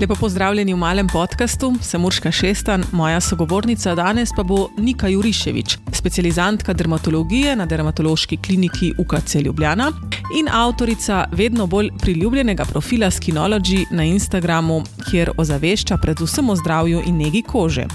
[0.00, 5.78] Lepo pozdravljeni v malem podkastu, sem Urška Šestan, moja sogovornica danes pa bo Nika Juriševič,
[5.92, 9.92] specializantka dermatologije na dermatološki kliniki UKC Ljubljana
[10.38, 17.16] in avtorica vedno bolj priljubljenega profila Skinology na Instagramu, kjer ozavešča predvsem o zdravju in
[17.16, 17.86] negi kože.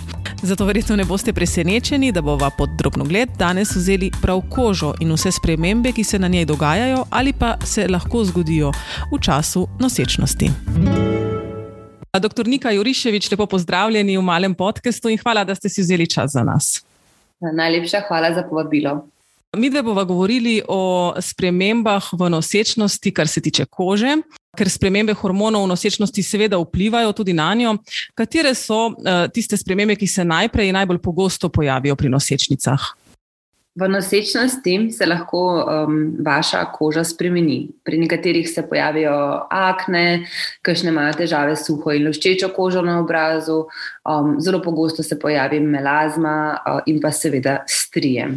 [0.41, 5.31] Zato verjetno ne boste presenečeni, da bova pod drobnogled danes vzeli prav kožo in vse
[5.31, 8.71] spremembe, ki se na njej dogajajo ali pa se lahko zgodijo
[9.11, 10.51] v času nosečnosti.
[12.19, 16.35] Doktor Nika Juriševič, lepo pozdravljeni v malem podkastu in hvala, da ste si vzeli čas
[16.37, 16.83] za nas.
[17.41, 19.07] Najlepša hvala za povabilo.
[19.57, 24.19] Mi dve bomo govorili o spremembah v nosečnosti, kar se tiče kože,
[24.57, 27.79] ker spremembe hormonov v nosečnosti seveda vplivajo tudi na njo.
[28.13, 32.93] Katere so uh, tiste spremembe, ki se najprej in najbolj pogosto pojavijo pri nosečnicah?
[33.75, 37.71] V nosečnosti se lahko um, vaša koža spremeni.
[37.83, 40.27] Pri nekaterih se pojavijo akne,
[40.61, 43.63] kakšne imajo težave s suho in loščečo kožo na obrazu,
[44.05, 48.29] um, zelo pogosto se pojavi melazma uh, in pa seveda strije.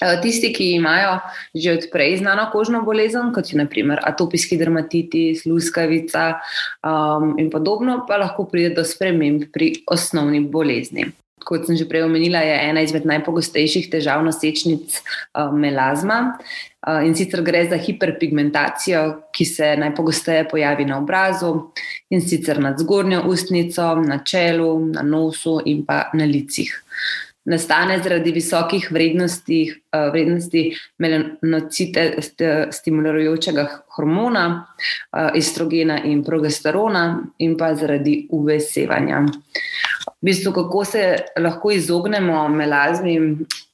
[0.00, 1.18] Eh, tisti, ki imajo
[1.54, 6.38] že odprej znano kožno bolezen, kot je naprimer atopijski dermatitis, luskavica
[6.80, 11.10] um, in podobno, pa lahko pride do sprememb pri osnovni bolezni.
[11.44, 16.36] Kot sem že prej omenila, je ena izmed najpogostejših težav nosečnic uh, melazma.
[16.80, 19.02] Uh, in sicer gre za hiperpigmentacijo,
[19.36, 21.52] ki se najpogosteje pojavi na obrazu
[22.10, 26.72] in sicer nad zgornjo ustnico, na čelu, na nosu in pa na licih
[27.44, 29.60] nastane zaradi visokih vrednosti,
[29.96, 32.04] uh, vrednosti melanocite
[32.72, 34.44] stimulirajočega hormona,
[35.12, 37.04] uh, estrogena in progesterona,
[37.38, 39.24] in pa zaradi uvesevanja.
[40.06, 41.04] V bistvu, kako se
[41.38, 43.16] lahko izognemo melazmi,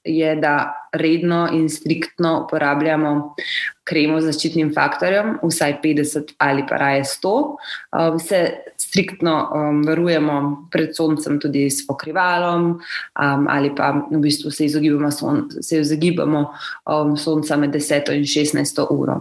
[0.06, 3.34] je, da redno in striktno uporabljamo
[3.87, 7.33] kremo z zaščitnim faktorjem, vsaj 50 ali pa raje 100.
[7.37, 8.41] Um, se
[8.77, 10.39] striktno um, varujemo
[10.72, 16.43] pred soncem, tudi s pokrivalom, um, ali pa v bistvu se izogibamo, son, se izogibamo
[16.91, 19.21] um, sonca med 10 in 16 uro.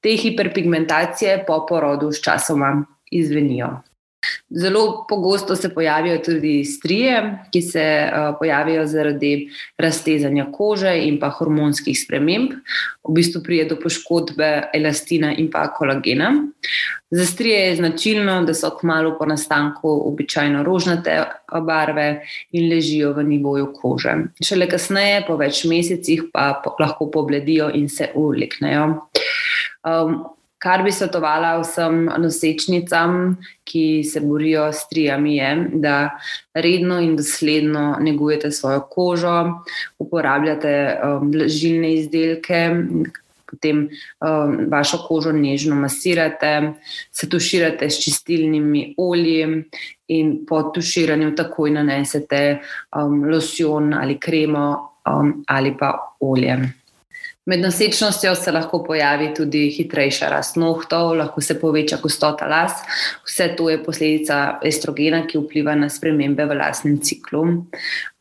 [0.00, 3.76] Te hiperpigmentacije po porodu sčasoma izvenijo.
[4.50, 9.48] Zelo pogosto se pojavijo tudi strije, ki se uh, pojavijo zaradi
[9.78, 12.52] raztezanja kože in pa hormonskih sprememb.
[13.08, 16.32] V bistvu prije do poškodbe elastina in pa kolagena.
[17.10, 21.22] Za strije je značilno, da so kmalo po nastanku običajno rožnate
[21.62, 22.22] barve
[22.52, 24.14] in ležijo v nivoju kože.
[24.42, 28.88] Šele kasneje, po več mesecih, pa lahko pobledijo in se uliknejo.
[29.86, 30.24] Um,
[30.58, 33.36] Kar bi svetovala vsem nosečnicam,
[33.68, 35.50] ki se borijo s trijami, je,
[35.84, 35.96] da
[36.54, 39.34] redno in dosledno negujete svojo kožo,
[39.98, 42.62] uporabljate um, žilne izdelke,
[43.50, 46.72] potem um, vašo kožo nežno masirate,
[47.12, 49.62] se tuširate s čistilnimi olji
[50.08, 52.42] in po tuširanju takoj nanesete
[52.96, 54.66] um, losion ali kremo
[55.04, 56.58] um, ali pa olje.
[57.46, 62.80] Med nosečnostjo se lahko pojavi tudi hitrejša rast nohtov, lahko se poveča gostota las.
[63.22, 67.42] Vse to je posledica estrogena, ki vpliva na spremembe v lasnem ciklu.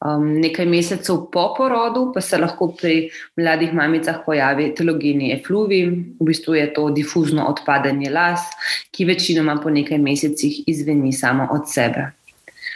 [0.05, 3.09] Um, nekaj mesecev po porodu pa se lahko pri
[3.41, 5.81] mladih mamicah pojavi telogeni efluvi,
[6.19, 8.45] v bistvu je to difuzno odpadanje las,
[8.93, 12.11] ki večinoma po nekaj mesecih izveni samo od sebe.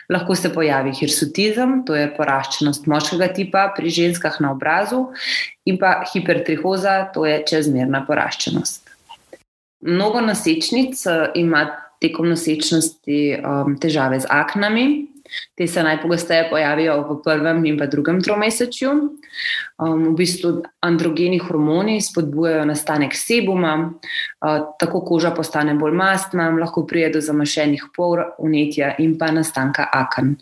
[0.09, 5.03] Lahko se pojavi hirsutizem, to je poraščenost moškega tipa pri ženskah na obrazu,
[5.69, 8.89] in pa hipertrihoza, to je čezmerna poraščenost.
[9.85, 11.67] Mnogo nosečnic eh, ima
[11.99, 14.85] tekom nosečnosti um, težave z aknami,
[15.55, 18.91] Te se najpogosteje pojavijo v prvem in drugem tromesečju.
[19.79, 20.51] Um, v bistvu
[20.81, 23.73] androgeni hormoni spodbujajo nastanek sebuma,
[24.41, 29.87] uh, tako koža postane bolj mastna, lahko pride do zamašenih por, unetja in pa nastanka
[29.93, 30.35] aken.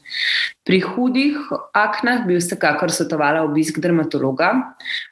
[0.67, 1.37] Pri hudih
[1.73, 4.53] aknah bi vsekakor svetovala obisk dermatologa,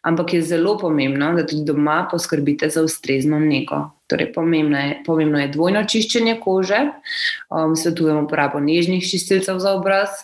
[0.03, 3.94] ampak je zelo pomembno, da tudi doma poskrbite za ustrezno nego.
[4.07, 6.81] Torej, pomembno, je, pomembno je dvojno čiščenje kože,
[7.49, 10.21] um, svetujemo uporabo nežnih čistilcev za obraz.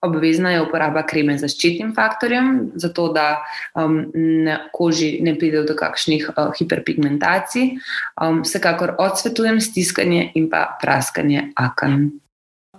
[0.00, 3.42] Obvezna je uporaba kreme z zaščitnim faktorjem, zato da
[3.74, 3.98] um,
[4.46, 7.74] na koži ne pride do kakšnih uh, hiperpigmentacij.
[8.14, 12.12] Um, vsekakor odsvetujem stiskanje in pa praskanje aken.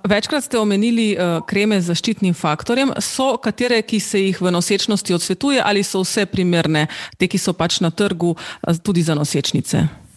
[0.07, 2.95] Večkrat ste omenili uh, kreme z zaščitnim faktorjem.
[3.03, 6.87] So katere, ki se jih v nosečnosti odsvetuje, ali so vse primerne,
[7.19, 10.08] te, ki so pač na trgu, uh, tudi za nosečnice?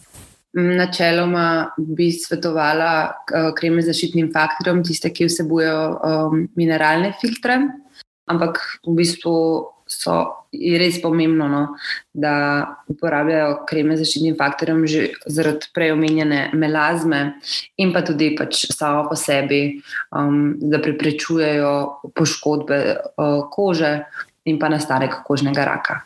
[0.53, 7.57] Načeloma bi svetovala uh, kreme z zaščitnim faktorjem, tiste, ki vsebujejo um, mineralne filtre,
[8.29, 9.33] ampak v bistvu
[9.89, 11.63] so, je res pomembno, no,
[12.13, 12.35] da
[12.91, 17.23] uporabljajo kreme z zaščitnim faktorjem že zaradi preomenjene melazme
[17.81, 19.81] in pa tudi pač samo po sebi,
[20.13, 21.73] um, da preprečujejo
[22.13, 23.95] poškodbe uh, kože
[24.45, 26.03] in pa nastanek kožnega raka.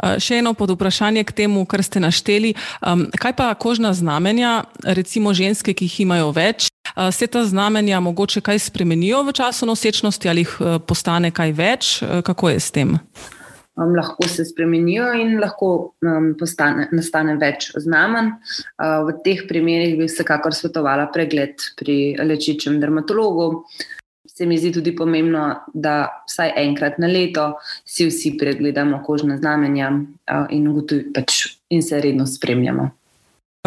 [0.00, 2.54] Še eno pod vprašanje k temu, kar ste našteli.
[3.20, 6.70] Kaj pa kožna znamenja, recimo ženske, ki jih imajo več?
[7.12, 10.56] Se ta znamenja mogoče kaj spremenijo v času nosečnosti ali jih
[10.88, 11.92] postane kaj več?
[12.26, 12.96] Kako je s tem?
[13.80, 18.34] Um, lahko se spremenijo in lahko um, postane, nastane več znamen.
[18.76, 23.46] Uh, v teh primerih bi vsekakor svetovala pregled pri lečičem dermatologu.
[23.62, 23.99] Uh,
[24.40, 25.42] se mi zdi tudi pomembno,
[25.74, 29.90] da vsaj enkrat na leto si vsi pregledamo kožne znamenja
[30.50, 30.68] in,
[31.14, 32.88] pač, in se redno spremljamo.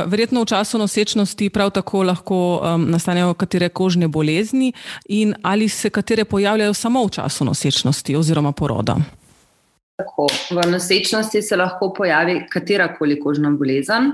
[0.06, 4.72] Verjetno v času nosečnosti prav tako lahko um, nastanejo katere kožne bolezni,
[5.06, 8.98] in ali se katere pojavljajo samo v času nosečnosti oziroma poroda.
[9.94, 14.08] Tako, v nosečnosti se lahko pojavi katerakoli kožna bolezen.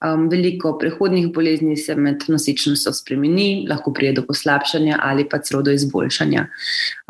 [0.00, 5.60] Um, veliko prehodnih bolezni se med nosečnostjo spremeni, lahko pride do poslabšanja ali pa celo
[5.62, 6.46] do izboljšanja.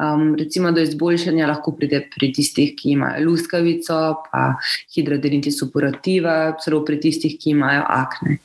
[0.02, 4.44] Um, recimo, do izboljšanja lahko pride pri tistih, ki imajo luskavico, pa
[4.96, 8.40] hidradenitis operativa, celo pri tistih, ki imajo akne.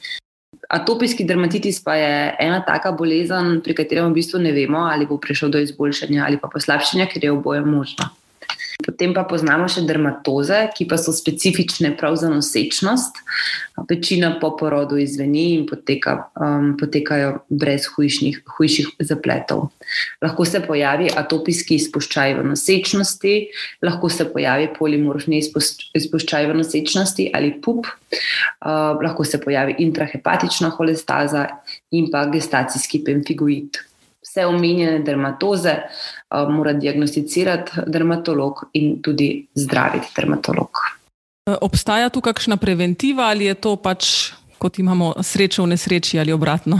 [0.70, 5.18] Atopijski dermatitis pa je ena taka bolezen, pri katerem v bistvu ne vemo, ali bo
[5.18, 8.14] prišel do izboljšanja ali pa poslabšanja, ker je oboje možno.
[8.86, 13.22] Potem pa poznamo še dermatoze, ki pa so specifične prav za nosečnost.
[13.90, 19.70] Večina po porodu izveni in poteka, um, potekajo brez hujšnih, hujših zapletov.
[20.22, 23.36] Lahko se pojavi atopijski izpuščaj v nosečnosti,
[23.86, 31.48] lahko se pojavi polimorfni izpuščaj v nosečnosti ali pup, uh, lahko se pojavi intrahepatična holestaza
[31.92, 33.82] in pa gestacijski pemfigoid
[34.22, 40.70] vse omenjene dermatoze uh, mora diagnosticirati dermatolog in tudi zdraviti dermatolog.
[41.50, 46.34] E, obstaja tu kakšna preventiva ali je to pač, kot imamo srečo v nesreči ali
[46.34, 46.80] obratno?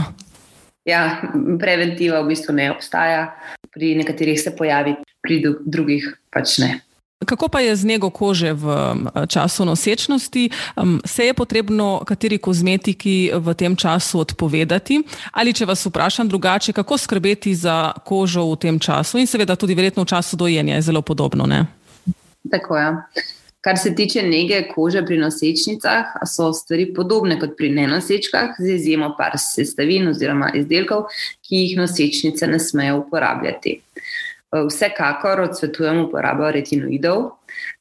[0.88, 1.22] Ja,
[1.58, 3.28] preventiva v bistvu ne obstaja,
[3.70, 6.80] pri nekaterih se pojavi, pri drugih pač ne.
[7.24, 8.94] Kako pa je z nego kože v
[9.28, 10.50] času nosečnosti?
[11.04, 15.02] Se je potrebno kateri kozmetiki v tem času odpovedati?
[15.32, 19.74] Ali če vas vprašam drugače, kako skrbeti za kožo v tem času in seveda tudi
[19.74, 21.46] verjetno v času dojenja je zelo podobno?
[21.46, 21.66] Ne?
[22.50, 22.82] Tako je.
[22.82, 23.04] Ja.
[23.62, 29.12] Kar se tiče nege kože pri nosečnicah, so stvari podobne kot pri nenosečkah, z izjemo
[29.18, 31.04] par sestavin oziroma izdelkov,
[31.46, 33.76] ki jih nosečnice ne smejo uporabljati.
[34.52, 37.22] Vsekakor odsvetujemo uporabo retinoidov,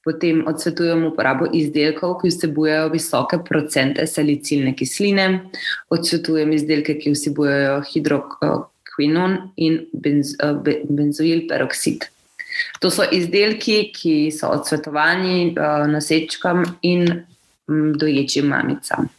[0.03, 5.25] potem odsvetujemo uporabo izdelkov, ki vsebujejo visoke procente salicilne kisline,
[5.91, 10.37] odsvetujemo izdelke, ki vsebujejo hidrokinon in benz,
[10.87, 12.07] benzoil peroksid.
[12.79, 15.51] To so izdelki, ki so odsvetovani
[15.91, 17.25] nosečkam in
[17.99, 19.11] doječim mamicam.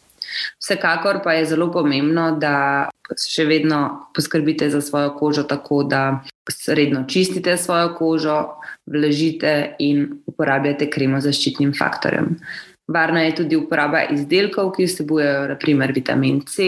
[0.60, 2.88] Vsekakor pa je zelo pomembno, da
[3.20, 6.22] še vedno poskrbite za svojo kožo tako, da
[6.68, 8.38] redno čistite svojo kožo,
[8.86, 12.36] vlažite in uporabljate kremo z zaščitnim faktorjem.
[12.88, 16.64] Varna je tudi uporaba izdelkov, ki vsebujejo naprimer vitamin C.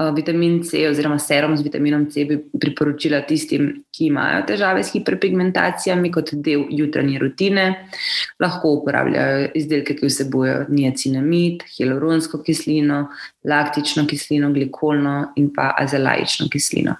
[0.00, 4.94] Uh, vitamin C oziroma serum z vitaminom C bi priporočila tistim, ki imajo težave s
[4.96, 7.66] hiperpigmentacijami kot del jutranje rutine.
[8.40, 13.04] Lahko uporabljajo izdelke, ki vsebujejo niacinamid, hialuronsko kislino,
[13.44, 16.96] laktično kislino, glikolno in pa azelajično kislino.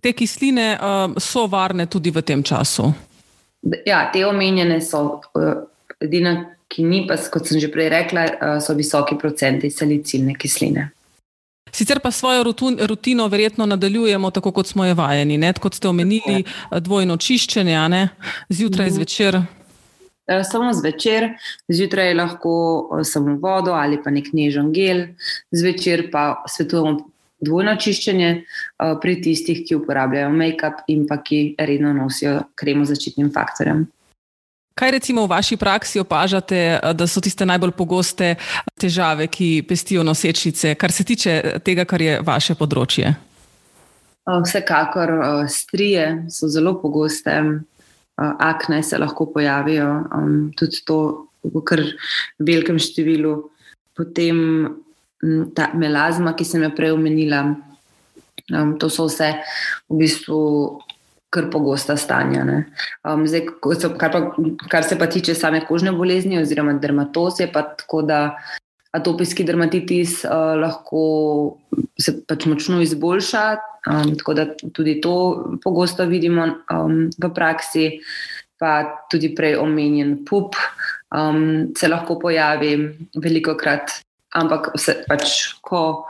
[0.00, 2.92] Te kisline uh, so varne tudi v tem času.
[3.86, 5.20] Ja, te omenjene so.
[5.36, 5.66] Uh,
[6.00, 6.32] edina,
[6.70, 10.88] ki ni, pa kot sem že prej rekla, uh, so visoki procenti salicilne kisline.
[11.70, 12.42] Sicer pa svojo
[12.86, 15.38] rutino verjetno nadaljujemo tako, kot smo jo vajeni.
[15.38, 15.52] Ne?
[15.52, 16.44] Kot ste omenili,
[16.80, 18.08] dvojno čiščenje,
[18.48, 18.96] zjutraj in mhm.
[18.96, 19.40] zvečer.
[20.50, 21.28] Samo zvečer,
[21.68, 22.52] zjutraj lahko
[23.04, 25.06] samo vodo ali pa nek nežen gel,
[25.50, 27.09] zvečer pa svetujemo
[27.40, 32.94] dvojno čiščenje uh, pri tistih, ki uporabljajo make-up in pa ki redno nosijo kremo z
[32.94, 33.86] zaščitnim faktorjem.
[34.80, 38.36] Kaj recimo v vaši praksi opažate, da so tiste najbolj pogoste
[38.80, 41.34] težave, ki pestijo nosečnice, kar se tiče
[41.66, 43.10] tega, kar je vaše področje?
[44.30, 45.12] Vsekakor
[45.52, 47.34] strije so zelo pogoste,
[48.16, 49.90] akne se lahko pojavijo,
[50.56, 50.98] tudi to
[51.44, 51.82] v kar
[52.38, 53.50] velikem številu.
[53.96, 54.40] Potem
[55.54, 57.44] ta melazma, ki sem jo prej omenila.
[58.50, 59.34] Um, to so vse
[59.90, 60.38] v bistvu
[61.30, 62.42] kar pogosta stanja.
[63.06, 63.46] Um, zdaj,
[63.78, 64.20] so, kar, pa,
[64.70, 68.20] kar se pa tiče same kožne bolezni oziroma dermatoze, pa tako da
[68.96, 71.02] atopijski dermatitis uh, lahko
[72.00, 73.44] se pač močno izboljša.
[73.86, 75.14] Um, tako da tudi to
[75.62, 77.86] pogosto vidimo um, v praksi.
[78.60, 80.52] pa tudi prej omenjen pup,
[81.16, 82.74] um, se lahko pojavi
[83.16, 84.02] veliko krat,
[84.34, 86.06] ampak se, pač, ko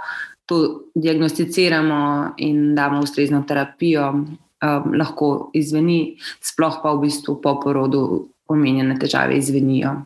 [0.46, 8.26] to diagnosticiramo in damo ustrezno terapijo, um, lahko izveni, sploh pa v bistvu po porodu
[8.50, 10.00] omenjene težave izvenijo.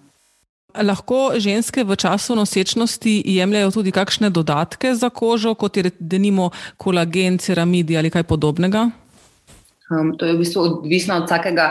[0.74, 7.38] Lahko ženske v času nosečnosti jemljajo tudi kakšne dodatke za kožo, kot je denimo kolagen,
[7.38, 8.90] ceramidi ali kaj podobnega?
[9.92, 11.70] Um, to je v bistvu odvisno od vsakega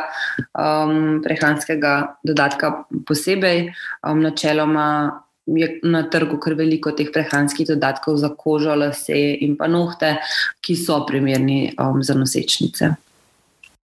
[0.55, 3.73] um, prehranskega dodatka posebej.
[4.07, 9.67] Um, načeloma je na trgu kar veliko teh prehranskih dodatkov za kožo, lase in pa
[9.67, 10.15] nohte,
[10.62, 12.93] ki so primerni um, za nosečnice.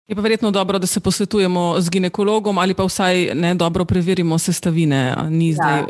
[0.08, 4.38] Je pa verjetno dobro, da se posvetujemo z ginekologom ali pa vsaj ne dobro preverimo
[4.38, 4.96] sestavine.
[4.96, 5.86] Ja.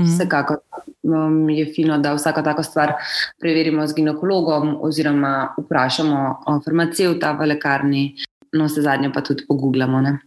[0.00, 0.08] Mhm.
[0.08, 0.56] Vsekakor
[1.02, 2.92] um, je fino, da vsako tako stvar
[3.40, 8.16] preverimo z ginekologom oziroma vprašamo farmacevta v lekarni,
[8.52, 10.00] no vse zadnje pa tudi pogooglamo.
[10.00, 10.18] Ne?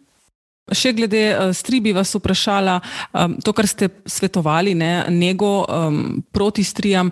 [0.74, 2.79] Še glede uh, stri bi vas vprašala,
[3.13, 7.12] um, to, kar ste svetovali, ne, nego um, proti strijam,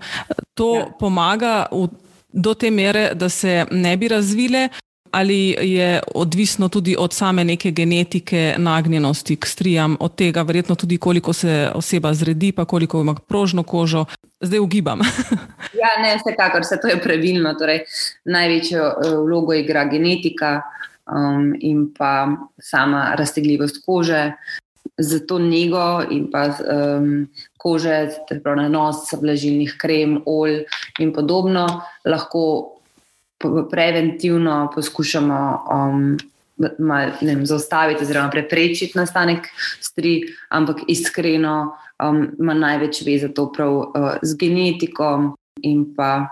[0.58, 0.88] to ja.
[1.00, 1.86] pomaga v,
[2.34, 4.70] do te mere, da se ne bi razvile,
[5.14, 10.98] ali je odvisno tudi od same neke genetike nagnjenosti k strijam, od tega verjetno tudi
[10.98, 14.06] koliko se oseba zredi, pa koliko ima prožno kožo.
[14.42, 15.00] Zdaj ugibam.
[15.82, 17.54] ja, ne, vsekakor, vse to je pravilno.
[17.54, 17.84] Torej,
[18.26, 20.62] največjo uh, vlogo igra genetika
[21.12, 22.28] um, in pa
[22.62, 24.32] sama raztegljivost kože.
[24.98, 30.64] Zato nego in pa um, kože, tako na nos, vlažilnih krem, olj
[31.00, 31.66] in podobno,
[32.06, 32.44] lahko
[33.72, 35.40] preventivno poskušamo
[35.74, 36.18] um,
[36.80, 39.50] mal, vem, zaustaviti oziroma preprečiti nastanek
[39.82, 46.28] stri, ampak iskreno um, ima največ veze to prav uh, z genetiko in pa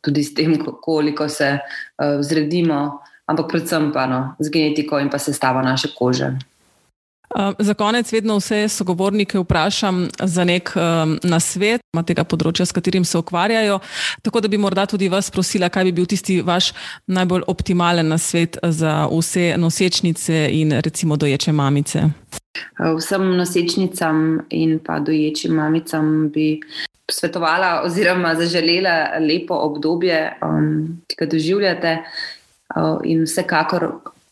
[0.00, 3.00] tudi s tem, koliko se uh, zredimo,
[3.32, 6.36] ampak predvsem pa no, z genetiko in pa sestavo naše kože.
[7.58, 13.06] Za konec vedno vse sogovornike vprašam za nek um, nasvet na tega področja, s katerim
[13.08, 13.78] se ukvarjajo.
[14.22, 16.72] Tako da bi morda tudi vas prosila, kaj bi bil tisti vaš
[17.08, 22.04] najbolj optimalen nasvet za vse nosečnice in recimo doječe mamice.
[22.98, 26.60] Vsem nosečnicam in pa doječim mamicam bi
[27.10, 31.96] svetovala oziroma zaželela lepo obdobje, um, ki ga doživljate
[33.04, 33.88] in vsekakor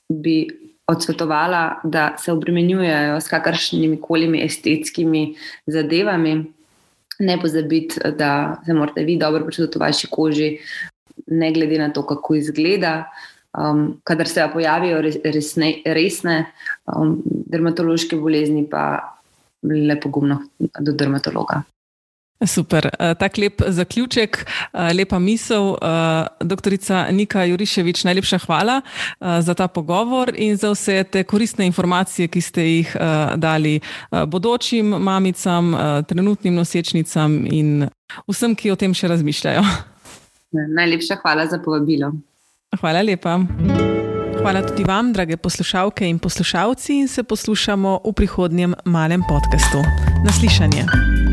[0.09, 0.49] bi
[0.91, 5.35] odsvetovala, da se obremenjujejo s kakršnimi koli estetskimi
[5.67, 6.45] zadevami.
[7.19, 10.59] Ne pozabite, da se morate vi dobro počutiti v vaši koži,
[11.27, 13.11] ne glede na to, kako izgleda.
[13.59, 16.45] Um, kadar se pojavijo resne, resne
[16.87, 19.17] um, dermatološke bolezni, pa
[19.63, 21.63] lepo gumno do dermatologa.
[22.47, 25.77] Super, eh, tak lep zaključek, eh, lepa misel.
[25.83, 28.81] Eh, doktorica Nika Juriševič, najlepša hvala
[29.21, 32.97] za ta pogovor in za vse te koristne informacije, ki ste jih
[33.37, 33.81] dali
[34.27, 35.75] bodočim mamicam,
[36.09, 37.89] trenutnim nosečnicam in
[38.29, 39.63] vsem, ki o tem še razmišljajo.
[40.53, 42.13] Najlepša hvala za povabilo.
[42.81, 43.39] Hvala lepa.
[44.41, 49.79] Hvala tudi vam, drage poslušalke in poslušalci, in se poslušamo v prihodnjem malem podkastu.
[50.25, 51.30] Naslišanje.